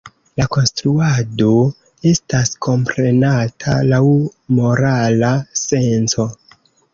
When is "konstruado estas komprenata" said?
0.55-3.77